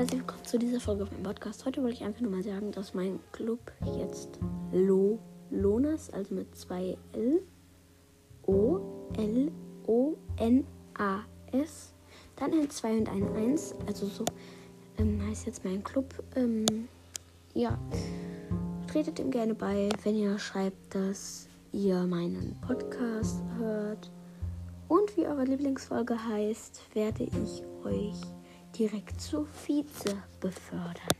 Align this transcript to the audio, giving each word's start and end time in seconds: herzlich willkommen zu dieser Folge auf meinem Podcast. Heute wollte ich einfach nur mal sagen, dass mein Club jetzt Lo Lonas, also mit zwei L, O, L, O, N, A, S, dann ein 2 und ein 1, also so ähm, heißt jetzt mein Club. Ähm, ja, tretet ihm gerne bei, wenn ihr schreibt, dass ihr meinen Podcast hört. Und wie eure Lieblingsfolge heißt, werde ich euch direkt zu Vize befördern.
herzlich 0.00 0.20
willkommen 0.20 0.44
zu 0.46 0.58
dieser 0.58 0.80
Folge 0.80 1.02
auf 1.02 1.10
meinem 1.10 1.24
Podcast. 1.24 1.66
Heute 1.66 1.82
wollte 1.82 1.96
ich 1.96 2.02
einfach 2.02 2.22
nur 2.22 2.30
mal 2.30 2.42
sagen, 2.42 2.72
dass 2.72 2.94
mein 2.94 3.20
Club 3.32 3.60
jetzt 3.98 4.30
Lo 4.72 5.18
Lonas, 5.50 6.08
also 6.08 6.34
mit 6.34 6.56
zwei 6.56 6.96
L, 7.12 7.42
O, 8.46 8.80
L, 9.18 9.52
O, 9.86 10.14
N, 10.38 10.66
A, 10.94 11.18
S, 11.52 11.92
dann 12.36 12.54
ein 12.54 12.70
2 12.70 12.96
und 12.96 13.08
ein 13.10 13.36
1, 13.36 13.74
also 13.86 14.06
so 14.06 14.24
ähm, 14.96 15.20
heißt 15.28 15.44
jetzt 15.44 15.66
mein 15.66 15.84
Club. 15.84 16.06
Ähm, 16.34 16.64
ja, 17.52 17.78
tretet 18.90 19.18
ihm 19.18 19.30
gerne 19.30 19.52
bei, 19.52 19.90
wenn 20.04 20.16
ihr 20.16 20.38
schreibt, 20.38 20.94
dass 20.94 21.46
ihr 21.72 22.06
meinen 22.06 22.56
Podcast 22.66 23.42
hört. 23.58 24.10
Und 24.88 25.14
wie 25.18 25.26
eure 25.26 25.44
Lieblingsfolge 25.44 26.16
heißt, 26.26 26.80
werde 26.94 27.24
ich 27.24 27.62
euch 27.84 28.39
direkt 28.80 29.20
zu 29.20 29.46
Vize 29.66 30.22
befördern. 30.40 31.19